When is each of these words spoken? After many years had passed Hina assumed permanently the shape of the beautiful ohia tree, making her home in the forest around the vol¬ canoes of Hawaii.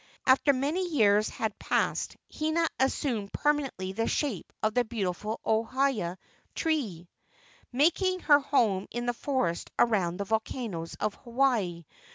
After 0.25 0.51
many 0.51 0.87
years 0.89 1.29
had 1.29 1.59
passed 1.59 2.17
Hina 2.33 2.67
assumed 2.79 3.31
permanently 3.33 3.91
the 3.93 4.07
shape 4.07 4.51
of 4.63 4.73
the 4.73 4.83
beautiful 4.83 5.39
ohia 5.45 6.17
tree, 6.55 7.07
making 7.71 8.21
her 8.21 8.39
home 8.39 8.87
in 8.89 9.05
the 9.05 9.13
forest 9.13 9.69
around 9.77 10.17
the 10.17 10.25
vol¬ 10.25 10.43
canoes 10.43 10.95
of 10.99 11.13
Hawaii. 11.13 11.85